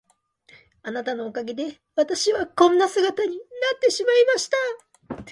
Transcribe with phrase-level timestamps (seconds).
[0.81, 3.35] あなたのおかげで私はこんな姿にな
[3.75, 5.23] ってしまいました。